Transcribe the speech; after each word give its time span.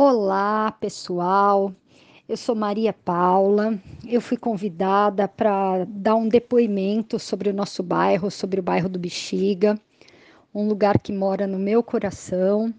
Olá, 0.00 0.70
pessoal. 0.70 1.74
Eu 2.28 2.36
sou 2.36 2.54
Maria 2.54 2.92
Paula. 2.92 3.76
Eu 4.06 4.20
fui 4.20 4.36
convidada 4.36 5.26
para 5.26 5.84
dar 5.88 6.14
um 6.14 6.28
depoimento 6.28 7.18
sobre 7.18 7.50
o 7.50 7.52
nosso 7.52 7.82
bairro, 7.82 8.30
sobre 8.30 8.60
o 8.60 8.62
bairro 8.62 8.88
do 8.88 8.96
Bexiga, 8.96 9.76
um 10.54 10.68
lugar 10.68 11.00
que 11.00 11.12
mora 11.12 11.48
no 11.48 11.58
meu 11.58 11.82
coração. 11.82 12.72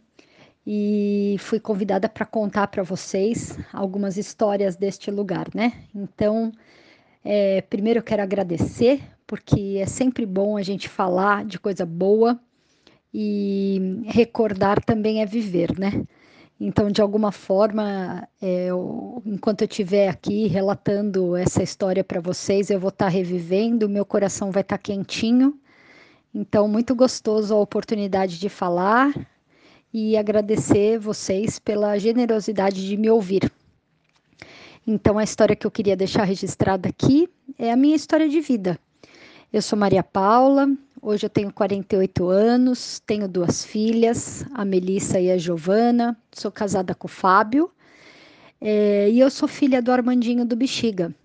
E 0.65 1.35
fui 1.39 1.59
convidada 1.59 2.07
para 2.07 2.25
contar 2.25 2.67
para 2.67 2.83
vocês 2.83 3.59
algumas 3.73 4.15
histórias 4.15 4.77
deste 4.77 5.11
lugar, 5.11 5.49
né? 5.53 5.73
Então, 5.93 6.53
é, 7.21 7.59
primeiro 7.63 7.99
eu 7.99 8.03
quero 8.03 8.23
agradecer, 8.23 9.01
porque 9.27 9.77
é 9.77 9.85
sempre 9.85 10.25
bom 10.25 10.55
a 10.55 10.61
gente 10.63 10.87
falar 10.87 11.43
de 11.43 11.59
coisa 11.59 11.85
boa 11.85 12.39
e 13.13 14.03
recordar 14.05 14.81
também 14.81 15.21
é 15.21 15.25
viver, 15.25 15.77
né? 15.77 16.05
Então, 16.61 16.91
de 16.91 17.01
alguma 17.01 17.31
forma, 17.31 18.27
é, 18.41 18.65
eu, 18.65 19.21
enquanto 19.25 19.61
eu 19.61 19.67
estiver 19.67 20.09
aqui 20.09 20.45
relatando 20.47 21.35
essa 21.35 21.63
história 21.63 22.03
para 22.03 22.19
vocês, 22.19 22.69
eu 22.69 22.79
vou 22.79 22.89
estar 22.89 23.05
tá 23.05 23.09
revivendo, 23.09 23.87
meu 23.87 24.05
coração 24.05 24.51
vai 24.51 24.61
estar 24.61 24.77
tá 24.77 24.83
quentinho. 24.83 25.57
Então, 26.33 26.67
muito 26.67 26.93
gostoso 26.93 27.55
a 27.55 27.57
oportunidade 27.57 28.37
de 28.37 28.49
falar 28.49 29.13
e 29.93 30.17
agradecer 30.17 30.99
vocês 30.99 31.59
pela 31.59 31.97
generosidade 31.97 32.85
de 32.85 32.97
me 32.97 33.09
ouvir. 33.09 33.49
Então, 34.85 35.17
a 35.17 35.23
história 35.23 35.55
que 35.55 35.65
eu 35.65 35.71
queria 35.71 35.95
deixar 35.95 36.25
registrada 36.25 36.89
aqui 36.89 37.29
é 37.57 37.71
a 37.71 37.75
minha 37.77 37.95
história 37.95 38.27
de 38.27 38.41
vida. 38.41 38.77
Eu 39.51 39.61
sou 39.61 39.79
Maria 39.79 40.03
Paula, 40.03 40.67
Hoje 41.01 41.25
eu 41.25 41.29
tenho 41.29 41.53
48 41.53 42.27
anos, 42.27 43.01
tenho 43.05 43.25
duas 43.25 43.63
filhas, 43.63 44.45
a 44.53 44.65
Melissa 44.65 45.17
e 45.17 45.31
a 45.31 45.37
Giovana, 45.37 46.17
sou 46.29 46.51
casada 46.51 46.93
com 46.93 47.07
o 47.07 47.09
Fábio, 47.09 47.71
é, 48.59 49.09
e 49.09 49.17
eu 49.17 49.29
sou 49.29 49.47
filha 49.47 49.81
do 49.81 49.93
Armandinho 49.93 50.43
do 50.43 50.57
Bexiga. 50.57 51.15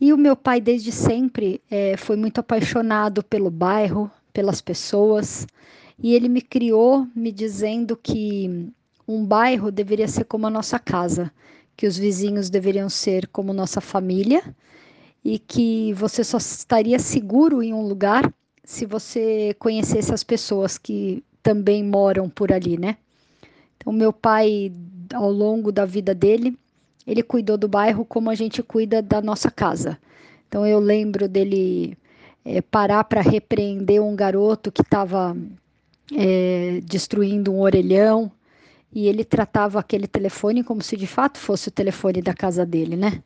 E 0.00 0.12
o 0.12 0.18
meu 0.18 0.34
pai, 0.34 0.60
desde 0.60 0.90
sempre, 0.90 1.62
é, 1.70 1.96
foi 1.96 2.16
muito 2.16 2.40
apaixonado 2.40 3.22
pelo 3.22 3.50
bairro, 3.50 4.10
pelas 4.32 4.60
pessoas, 4.60 5.46
e 5.96 6.12
ele 6.12 6.28
me 6.28 6.42
criou 6.42 7.06
me 7.14 7.30
dizendo 7.30 7.96
que 7.96 8.68
um 9.06 9.24
bairro 9.24 9.70
deveria 9.70 10.08
ser 10.08 10.24
como 10.24 10.48
a 10.48 10.50
nossa 10.50 10.76
casa, 10.76 11.32
que 11.76 11.86
os 11.86 11.96
vizinhos 11.96 12.50
deveriam 12.50 12.88
ser 12.88 13.28
como 13.28 13.52
nossa 13.52 13.80
família 13.80 14.42
e 15.24 15.38
que 15.38 15.92
você 15.92 16.24
só 16.24 16.38
estaria 16.38 16.98
seguro 16.98 17.62
em 17.62 17.72
um 17.72 17.86
lugar 17.86 18.28
se 18.68 18.84
você 18.84 19.56
conhecesse 19.58 20.12
as 20.12 20.22
pessoas 20.22 20.76
que 20.76 21.24
também 21.42 21.82
moram 21.82 22.28
por 22.28 22.52
ali, 22.52 22.76
né? 22.76 22.98
Então, 23.78 23.90
meu 23.90 24.12
pai, 24.12 24.70
ao 25.14 25.32
longo 25.32 25.72
da 25.72 25.86
vida 25.86 26.14
dele, 26.14 26.54
ele 27.06 27.22
cuidou 27.22 27.56
do 27.56 27.66
bairro 27.66 28.04
como 28.04 28.28
a 28.28 28.34
gente 28.34 28.62
cuida 28.62 29.00
da 29.00 29.22
nossa 29.22 29.50
casa. 29.50 29.98
Então, 30.46 30.66
eu 30.66 30.80
lembro 30.80 31.26
dele 31.26 31.96
é, 32.44 32.60
parar 32.60 33.04
para 33.04 33.22
repreender 33.22 34.02
um 34.02 34.14
garoto 34.14 34.70
que 34.70 34.82
estava 34.82 35.34
é, 36.14 36.82
destruindo 36.84 37.50
um 37.50 37.60
orelhão 37.60 38.30
e 38.92 39.08
ele 39.08 39.24
tratava 39.24 39.80
aquele 39.80 40.06
telefone 40.06 40.62
como 40.62 40.82
se 40.82 40.94
de 40.94 41.06
fato 41.06 41.38
fosse 41.38 41.68
o 41.68 41.72
telefone 41.72 42.20
da 42.20 42.34
casa 42.34 42.66
dele, 42.66 42.96
né? 42.96 43.22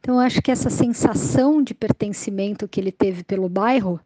Então, 0.00 0.18
acho 0.18 0.40
que 0.40 0.50
essa 0.50 0.70
sensação 0.70 1.62
de 1.62 1.74
pertencimento 1.74 2.66
que 2.66 2.80
ele 2.80 2.90
teve 2.90 3.22
pelo 3.22 3.50
bairro 3.50 4.00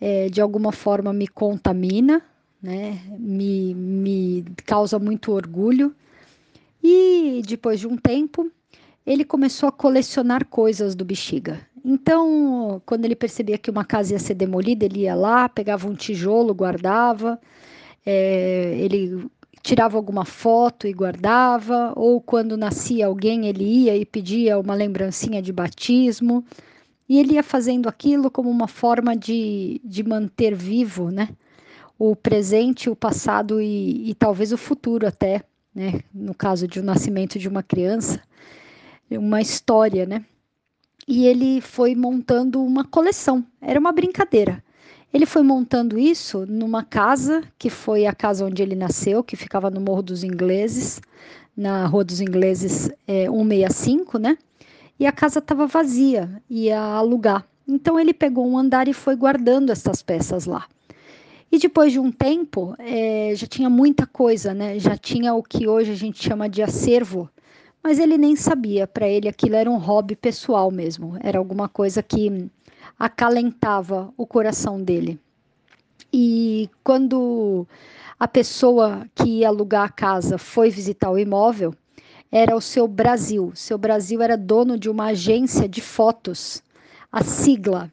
é, 0.00 0.28
de 0.28 0.40
alguma 0.40 0.72
forma 0.72 1.12
me 1.12 1.26
contamina, 1.26 2.22
né? 2.62 3.00
me, 3.18 3.74
me 3.74 4.44
causa 4.64 4.98
muito 4.98 5.32
orgulho. 5.32 5.94
E 6.82 7.42
depois 7.46 7.80
de 7.80 7.86
um 7.86 7.96
tempo, 7.96 8.50
ele 9.04 9.24
começou 9.24 9.68
a 9.68 9.72
colecionar 9.72 10.46
coisas 10.46 10.94
do 10.94 11.04
bexiga. 11.04 11.60
Então, 11.84 12.82
quando 12.84 13.04
ele 13.04 13.16
percebia 13.16 13.58
que 13.58 13.70
uma 13.70 13.84
casa 13.84 14.12
ia 14.12 14.18
ser 14.18 14.34
demolida, 14.34 14.84
ele 14.84 15.00
ia 15.00 15.14
lá, 15.14 15.48
pegava 15.48 15.88
um 15.88 15.94
tijolo, 15.94 16.54
guardava, 16.54 17.40
é, 18.04 18.76
ele 18.78 19.26
tirava 19.62 19.96
alguma 19.96 20.24
foto 20.24 20.86
e 20.86 20.92
guardava, 20.92 21.92
ou 21.96 22.20
quando 22.20 22.56
nascia 22.56 23.06
alguém, 23.06 23.46
ele 23.46 23.64
ia 23.64 23.96
e 23.96 24.04
pedia 24.04 24.58
uma 24.58 24.74
lembrancinha 24.74 25.42
de 25.42 25.52
batismo. 25.52 26.44
E 27.08 27.18
ele 27.18 27.34
ia 27.34 27.42
fazendo 27.42 27.88
aquilo 27.88 28.30
como 28.30 28.50
uma 28.50 28.68
forma 28.68 29.16
de, 29.16 29.80
de 29.84 30.02
manter 30.02 30.54
vivo, 30.54 31.10
né? 31.10 31.30
O 31.98 32.14
presente, 32.14 32.90
o 32.90 32.96
passado 32.96 33.60
e, 33.60 34.10
e 34.10 34.14
talvez 34.14 34.52
o 34.52 34.58
futuro 34.58 35.06
até, 35.06 35.42
né? 35.74 36.00
No 36.12 36.34
caso 36.34 36.68
de 36.68 36.80
um 36.80 36.84
nascimento 36.84 37.38
de 37.38 37.48
uma 37.48 37.62
criança, 37.62 38.20
uma 39.10 39.40
história, 39.40 40.04
né? 40.04 40.24
E 41.06 41.26
ele 41.26 41.62
foi 41.62 41.94
montando 41.94 42.62
uma 42.62 42.84
coleção. 42.84 43.44
Era 43.62 43.80
uma 43.80 43.92
brincadeira. 43.92 44.62
Ele 45.12 45.24
foi 45.24 45.42
montando 45.42 45.98
isso 45.98 46.44
numa 46.46 46.84
casa 46.84 47.42
que 47.58 47.70
foi 47.70 48.04
a 48.04 48.14
casa 48.14 48.44
onde 48.44 48.62
ele 48.62 48.74
nasceu, 48.74 49.24
que 49.24 49.34
ficava 49.34 49.70
no 49.70 49.80
Morro 49.80 50.02
dos 50.02 50.22
Ingleses, 50.22 51.00
na 51.56 51.86
Rua 51.86 52.04
dos 52.04 52.20
Ingleses 52.20 52.90
é, 53.06 53.24
165, 53.24 54.18
né? 54.18 54.36
E 54.98 55.06
a 55.06 55.12
casa 55.12 55.38
estava 55.38 55.66
vazia, 55.66 56.42
ia 56.48 56.80
alugar. 56.80 57.44
Então 57.66 58.00
ele 58.00 58.14
pegou 58.14 58.46
um 58.46 58.58
andar 58.58 58.88
e 58.88 58.92
foi 58.92 59.14
guardando 59.14 59.70
essas 59.70 60.02
peças 60.02 60.46
lá. 60.46 60.66
E 61.50 61.58
depois 61.58 61.92
de 61.92 61.98
um 61.98 62.10
tempo, 62.10 62.74
é, 62.78 63.32
já 63.34 63.46
tinha 63.46 63.70
muita 63.70 64.06
coisa, 64.06 64.52
né? 64.52 64.78
Já 64.78 64.96
tinha 64.96 65.34
o 65.34 65.42
que 65.42 65.66
hoje 65.66 65.92
a 65.92 65.94
gente 65.94 66.22
chama 66.22 66.48
de 66.48 66.62
acervo, 66.62 67.28
mas 67.82 67.98
ele 67.98 68.18
nem 68.18 68.36
sabia. 68.36 68.86
Para 68.86 69.08
ele, 69.08 69.28
aquilo 69.28 69.54
era 69.56 69.70
um 69.70 69.78
hobby 69.78 70.14
pessoal 70.14 70.70
mesmo. 70.70 71.16
Era 71.20 71.38
alguma 71.38 71.68
coisa 71.68 72.02
que 72.02 72.50
acalentava 72.98 74.12
o 74.16 74.26
coração 74.26 74.82
dele. 74.82 75.18
E 76.12 76.68
quando 76.82 77.66
a 78.18 78.26
pessoa 78.26 79.06
que 79.14 79.40
ia 79.40 79.48
alugar 79.48 79.84
a 79.84 79.90
casa 79.90 80.36
foi 80.38 80.70
visitar 80.70 81.10
o 81.10 81.18
imóvel, 81.18 81.74
era 82.30 82.54
o 82.54 82.60
seu 82.60 82.86
Brasil. 82.86 83.52
Seu 83.54 83.78
Brasil 83.78 84.22
era 84.22 84.36
dono 84.36 84.78
de 84.78 84.88
uma 84.88 85.06
agência 85.06 85.68
de 85.68 85.80
fotos, 85.80 86.62
a 87.10 87.22
sigla. 87.24 87.90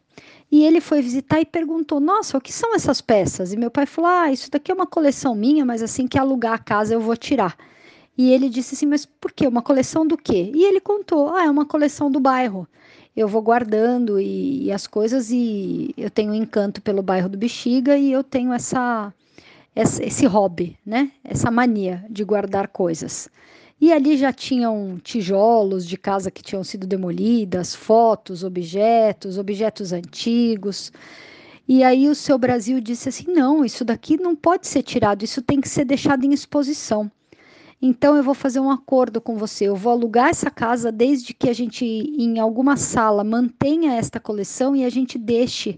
E 0.51 0.63
ele 0.63 0.79
foi 0.79 1.01
visitar 1.01 1.39
e 1.41 1.45
perguntou: 1.45 1.99
Nossa, 1.99 2.37
o 2.37 2.41
que 2.41 2.53
são 2.53 2.75
essas 2.75 3.01
peças? 3.01 3.51
E 3.51 3.57
meu 3.57 3.71
pai 3.71 3.85
falou: 3.85 4.09
Ah, 4.09 4.31
isso 4.31 4.49
daqui 4.51 4.71
é 4.71 4.75
uma 4.75 4.85
coleção 4.87 5.35
minha, 5.35 5.65
mas 5.65 5.81
assim 5.81 6.07
que 6.07 6.17
alugar 6.17 6.53
a 6.53 6.59
casa 6.59 6.93
eu 6.93 7.01
vou 7.01 7.17
tirar. 7.17 7.57
E 8.17 8.31
ele 8.31 8.49
disse 8.49 8.75
assim: 8.75 8.85
Mas 8.85 9.05
por 9.05 9.31
quê? 9.31 9.47
Uma 9.47 9.61
coleção 9.61 10.05
do 10.05 10.17
quê? 10.17 10.51
E 10.53 10.63
ele 10.63 10.79
contou: 10.79 11.33
Ah, 11.33 11.45
é 11.45 11.49
uma 11.49 11.65
coleção 11.65 12.11
do 12.11 12.19
bairro. 12.19 12.67
Eu 13.15 13.27
vou 13.27 13.41
guardando 13.41 14.19
e, 14.19 14.65
e 14.65 14.71
as 14.71 14.85
coisas, 14.87 15.31
e 15.31 15.93
eu 15.97 16.09
tenho 16.09 16.31
um 16.31 16.35
encanto 16.35 16.81
pelo 16.81 17.01
bairro 17.01 17.29
do 17.29 17.37
Bexiga 17.37 17.97
e 17.97 18.11
eu 18.11 18.21
tenho 18.23 18.51
essa, 18.51 19.13
essa 19.73 20.03
esse 20.03 20.25
hobby, 20.25 20.77
né? 20.85 21.11
Essa 21.23 21.49
mania 21.49 22.05
de 22.09 22.23
guardar 22.25 22.67
coisas. 22.67 23.29
E 23.85 23.93
ali 23.93 24.17
já 24.17 24.33
tinham 24.33 24.99
tijolos 25.03 25.85
de 25.85 25.95
casa 25.95 26.31
que 26.31 26.41
tinham 26.41 26.63
sido 26.63 26.87
demolidas, 26.87 27.75
fotos, 27.75 28.43
objetos, 28.43 29.37
objetos 29.37 29.93
antigos. 29.93 30.91
E 31.67 31.83
aí 31.83 32.09
o 32.09 32.15
seu 32.15 32.35
Brasil 32.39 32.81
disse 32.81 33.09
assim: 33.09 33.25
não, 33.27 33.63
isso 33.63 33.85
daqui 33.85 34.17
não 34.17 34.35
pode 34.35 34.65
ser 34.65 34.81
tirado, 34.81 35.23
isso 35.23 35.39
tem 35.39 35.61
que 35.61 35.69
ser 35.69 35.85
deixado 35.85 36.25
em 36.25 36.33
exposição. 36.33 37.11
Então 37.79 38.15
eu 38.15 38.23
vou 38.23 38.33
fazer 38.33 38.59
um 38.59 38.71
acordo 38.71 39.21
com 39.21 39.37
você. 39.37 39.65
Eu 39.65 39.75
vou 39.75 39.91
alugar 39.91 40.29
essa 40.29 40.49
casa 40.49 40.91
desde 40.91 41.31
que 41.31 41.47
a 41.47 41.53
gente, 41.53 41.85
em 41.85 42.39
alguma 42.39 42.77
sala, 42.77 43.23
mantenha 43.23 43.93
esta 43.93 44.19
coleção 44.19 44.75
e 44.75 44.83
a 44.83 44.89
gente 44.89 45.19
deixe 45.19 45.77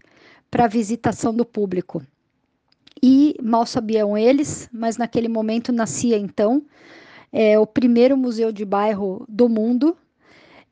para 0.50 0.66
visitação 0.66 1.36
do 1.36 1.44
público. 1.44 2.02
E 3.04 3.36
mal 3.44 3.66
sabiam 3.66 4.18
eles, 4.18 4.70
mas 4.72 4.96
naquele 4.96 5.28
momento 5.28 5.74
nascia 5.74 6.18
então 6.18 6.64
é 7.32 7.60
o 7.60 7.66
primeiro 7.66 8.18
museu 8.18 8.52
de 8.52 8.66
bairro 8.66 9.26
do 9.28 9.50
mundo, 9.50 9.96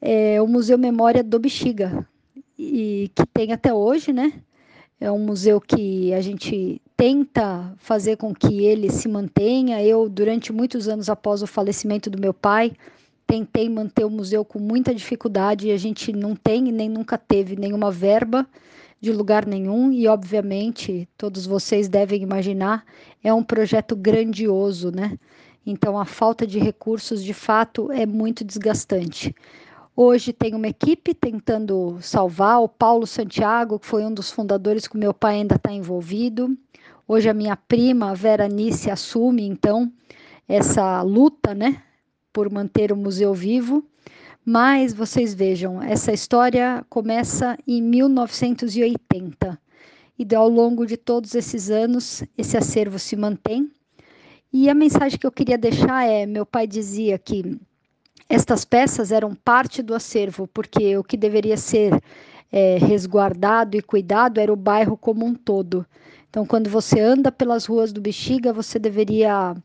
é 0.02 0.42
o 0.42 0.48
Museu 0.48 0.78
Memória 0.78 1.24
do 1.24 1.40
Bexiga, 1.40 2.08
e 2.58 3.12
que 3.16 3.26
tem 3.28 3.52
até 3.52 3.74
hoje, 3.74 4.14
né? 4.14 4.34
É 5.00 5.12
um 5.12 5.20
museu 5.20 5.60
que 5.60 6.14
a 6.14 6.22
gente 6.22 6.82
tenta 6.96 7.74
fazer 7.78 8.16
com 8.16 8.34
que 8.34 8.66
ele 8.66 8.90
se 8.90 9.10
mantenha. 9.10 9.84
Eu, 9.84 10.08
durante 10.08 10.54
muitos 10.54 10.88
anos 10.88 11.10
após 11.10 11.42
o 11.42 11.48
falecimento 11.48 12.10
do 12.10 12.20
meu 12.20 12.34
pai, 12.34 12.72
tentei 13.28 13.68
manter 13.68 14.06
o 14.06 14.10
museu 14.10 14.46
com 14.46 14.60
muita 14.60 14.94
dificuldade 14.94 15.68
e 15.68 15.72
a 15.72 15.78
gente 15.78 16.14
não 16.14 16.36
tem 16.36 16.62
nem 16.72 16.88
nunca 16.88 17.18
teve 17.18 17.56
nenhuma 17.56 17.92
verba 17.92 18.48
de 19.02 19.12
lugar 19.12 19.46
nenhum 19.46 19.92
e 19.92 20.08
obviamente 20.08 21.08
todos 21.18 21.46
vocês 21.46 21.88
devem 21.88 22.22
imaginar 22.22 22.86
é 23.24 23.34
um 23.34 23.44
projeto 23.44 23.96
grandioso, 23.96 24.92
né? 24.92 25.18
Então, 25.66 25.98
a 25.98 26.06
falta 26.06 26.46
de 26.46 26.60
recursos, 26.60 27.24
de 27.24 27.34
fato, 27.34 27.92
é 27.92 28.06
muito 28.06 28.44
desgastante. 28.44 29.36
Hoje 29.96 30.34
tem 30.34 30.54
uma 30.54 30.68
equipe 30.68 31.14
tentando 31.14 31.98
salvar, 32.02 32.62
o 32.62 32.68
Paulo 32.70 33.08
Santiago, 33.08 33.80
que 33.80 33.86
foi 33.86 34.06
um 34.06 34.14
dos 34.14 34.30
fundadores 34.30 34.88
que 34.88 34.98
meu 34.98 35.14
pai 35.14 35.36
ainda 35.36 35.56
está 35.56 35.72
envolvido. 35.72 36.56
Hoje 37.08 37.30
a 37.30 37.34
minha 37.34 37.56
prima, 37.56 38.12
a 38.12 38.14
Vera 38.14 38.48
Nice, 38.48 38.92
assume, 38.92 39.48
então, 39.48 39.92
essa 40.48 41.02
luta, 41.02 41.56
né, 41.56 41.82
por 42.34 42.52
manter 42.52 42.92
o 42.92 42.98
museu 42.98 43.34
vivo, 43.34 43.84
mas 44.44 44.94
vocês 44.94 45.34
vejam, 45.34 45.82
essa 45.82 46.12
história 46.12 46.86
começa 46.90 47.58
em 47.68 47.82
1980 47.82 49.60
e 50.20 50.36
ao 50.36 50.48
longo 50.48 50.86
de 50.86 50.98
todos 50.98 51.34
esses 51.34 51.72
anos 51.72 52.24
esse 52.38 52.56
acervo 52.56 53.00
se 53.00 53.16
mantém. 53.16 53.72
E 54.58 54.70
a 54.70 54.74
mensagem 54.74 55.20
que 55.20 55.28
eu 55.28 55.32
queria 55.34 55.58
deixar 55.58 56.08
é: 56.08 56.26
meu 56.26 56.46
pai 56.46 56.66
dizia 56.66 57.20
que 57.20 57.60
estas 58.30 58.64
peças 58.64 59.12
eram 59.12 59.36
parte 59.36 59.82
do 59.82 59.94
acervo, 59.94 60.48
porque 60.48 60.96
o 60.96 61.04
que 61.04 61.18
deveria 61.18 61.58
ser 61.58 62.02
é, 62.50 62.78
resguardado 62.78 63.76
e 63.76 63.82
cuidado 63.82 64.40
era 64.40 64.54
o 64.54 64.56
bairro 64.56 64.96
como 64.96 65.26
um 65.26 65.36
todo. 65.36 65.86
Então, 66.30 66.46
quando 66.46 66.70
você 66.70 67.02
anda 67.02 67.34
pelas 67.34 67.66
ruas 67.66 67.92
do 67.92 68.00
Bexiga, 68.00 68.54
você 68.54 68.80
deveria 68.80 69.58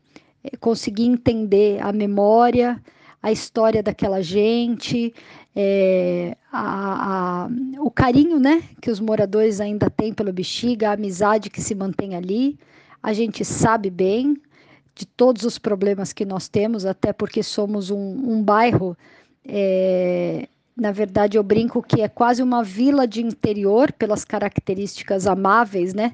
é, 0.43 0.57
conseguir 0.57 1.05
entender 1.05 1.81
a 1.81 1.93
memória, 1.93 2.77
a 3.23 3.31
história 3.31 3.81
daquela 3.81 4.21
gente, 4.21 5.13
é, 5.55 6.35
a, 6.51 7.45
a, 7.45 7.49
o 7.79 7.89
carinho 7.89 8.41
né, 8.41 8.61
que 8.81 8.91
os 8.91 8.99
moradores 8.99 9.61
ainda 9.61 9.89
têm 9.89 10.13
pelo 10.13 10.33
Bexiga, 10.33 10.89
a 10.89 10.93
amizade 10.95 11.49
que 11.49 11.61
se 11.61 11.73
mantém 11.73 12.13
ali. 12.13 12.59
A 13.01 13.13
gente 13.13 13.45
sabe 13.45 13.89
bem 13.89 14.35
de 14.95 15.05
todos 15.05 15.43
os 15.43 15.57
problemas 15.57 16.13
que 16.13 16.25
nós 16.25 16.47
temos, 16.47 16.85
até 16.85 17.13
porque 17.13 17.41
somos 17.43 17.89
um, 17.89 17.97
um 17.97 18.43
bairro. 18.43 18.97
É, 19.45 20.47
na 20.75 20.91
verdade, 20.91 21.37
eu 21.37 21.43
brinco 21.43 21.81
que 21.81 22.01
é 22.01 22.07
quase 22.07 22.41
uma 22.41 22.63
vila 22.63 23.07
de 23.07 23.21
interior, 23.21 23.91
pelas 23.91 24.25
características 24.25 25.27
amáveis, 25.27 25.93
né? 25.93 26.13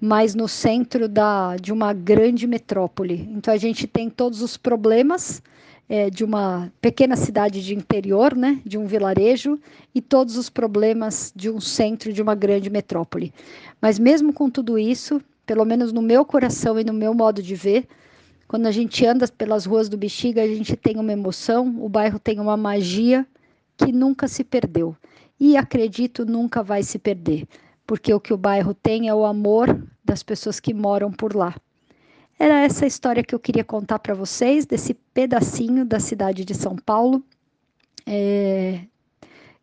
Mas 0.00 0.34
no 0.34 0.48
centro 0.48 1.08
da, 1.08 1.56
de 1.56 1.72
uma 1.72 1.92
grande 1.92 2.46
metrópole. 2.46 3.28
Então, 3.32 3.52
a 3.54 3.56
gente 3.56 3.86
tem 3.86 4.10
todos 4.10 4.42
os 4.42 4.56
problemas 4.56 5.42
é, 5.88 6.10
de 6.10 6.24
uma 6.24 6.72
pequena 6.80 7.16
cidade 7.16 7.62
de 7.64 7.74
interior, 7.74 8.34
né, 8.34 8.60
de 8.64 8.78
um 8.78 8.86
vilarejo, 8.86 9.58
e 9.94 10.00
todos 10.00 10.36
os 10.36 10.48
problemas 10.48 11.32
de 11.34 11.50
um 11.50 11.60
centro 11.60 12.12
de 12.12 12.22
uma 12.22 12.34
grande 12.34 12.70
metrópole. 12.70 13.32
Mas 13.80 13.98
mesmo 13.98 14.32
com 14.32 14.48
tudo 14.48 14.78
isso, 14.78 15.20
pelo 15.46 15.64
menos 15.64 15.92
no 15.92 16.02
meu 16.02 16.24
coração 16.24 16.78
e 16.78 16.84
no 16.84 16.92
meu 16.92 17.14
modo 17.14 17.42
de 17.42 17.54
ver, 17.54 17.86
quando 18.46 18.66
a 18.66 18.70
gente 18.70 19.04
anda 19.06 19.26
pelas 19.28 19.66
ruas 19.66 19.88
do 19.88 19.96
Bexiga, 19.96 20.42
a 20.42 20.46
gente 20.46 20.76
tem 20.76 20.96
uma 20.98 21.12
emoção, 21.12 21.76
o 21.82 21.88
bairro 21.88 22.18
tem 22.18 22.38
uma 22.38 22.56
magia 22.56 23.26
que 23.76 23.92
nunca 23.92 24.28
se 24.28 24.44
perdeu. 24.44 24.96
E 25.38 25.56
acredito 25.56 26.24
nunca 26.24 26.62
vai 26.62 26.82
se 26.82 26.98
perder, 26.98 27.46
porque 27.86 28.12
o 28.12 28.20
que 28.20 28.32
o 28.32 28.36
bairro 28.36 28.72
tem 28.74 29.08
é 29.08 29.14
o 29.14 29.24
amor 29.24 29.82
das 30.04 30.22
pessoas 30.22 30.60
que 30.60 30.72
moram 30.72 31.10
por 31.10 31.34
lá. 31.34 31.54
Era 32.38 32.60
essa 32.62 32.86
história 32.86 33.22
que 33.22 33.34
eu 33.34 33.38
queria 33.38 33.64
contar 33.64 33.98
para 33.98 34.14
vocês, 34.14 34.66
desse 34.66 34.94
pedacinho 34.94 35.84
da 35.84 36.00
cidade 36.00 36.44
de 36.44 36.54
São 36.54 36.76
Paulo, 36.76 37.22
é, 38.06 38.80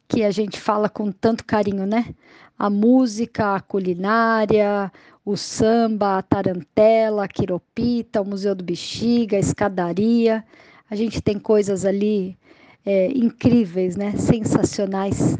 que 0.08 0.24
a 0.24 0.32
gente 0.32 0.60
fala 0.60 0.90
com 0.90 1.12
tanto 1.12 1.46
carinho, 1.46 1.86
né? 1.86 2.14
A 2.58 2.70
música, 2.70 3.56
a 3.56 3.60
culinária, 3.60 4.92
o 5.26 5.38
samba, 5.38 6.18
a 6.18 6.22
tarantela, 6.22 7.26
a 7.26 7.28
quiropita, 7.28 8.22
o 8.22 8.26
Museu 8.26 8.56
do 8.56 8.64
Bexiga, 8.64 9.38
a 9.38 9.40
escadaria. 9.40 10.44
A 10.90 10.96
gente 10.96 11.22
tem 11.22 11.40
coisas 11.40 11.86
ali 11.86 12.38
é, 12.86 13.08
incríveis, 13.10 13.96
né? 13.96 14.16
Sensacionais 14.18 15.38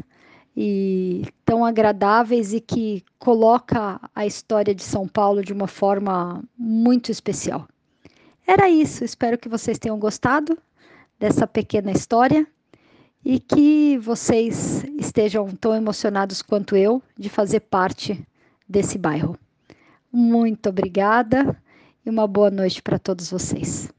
e 0.56 1.24
tão 1.44 1.64
agradáveis 1.64 2.52
e 2.52 2.60
que 2.60 3.02
coloca 3.18 4.00
a 4.14 4.26
história 4.26 4.74
de 4.74 4.82
São 4.82 5.08
Paulo 5.08 5.42
de 5.42 5.52
uma 5.52 5.66
forma 5.66 6.42
muito 6.56 7.10
especial. 7.10 7.66
Era 8.46 8.68
isso, 8.68 9.04
espero 9.04 9.38
que 9.38 9.48
vocês 9.48 9.78
tenham 9.78 9.98
gostado 9.98 10.58
dessa 11.18 11.46
pequena 11.46 11.92
história 11.92 12.46
e 13.24 13.38
que 13.38 13.96
vocês 13.98 14.84
estejam 14.98 15.48
tão 15.52 15.74
emocionados 15.74 16.42
quanto 16.42 16.76
eu 16.76 17.02
de 17.16 17.28
fazer 17.28 17.60
parte 17.60 18.20
desse 18.68 18.98
bairro. 18.98 19.38
Muito 20.12 20.68
obrigada 20.68 21.56
e 22.04 22.10
uma 22.10 22.26
boa 22.26 22.50
noite 22.50 22.82
para 22.82 22.98
todos 22.98 23.30
vocês. 23.30 23.90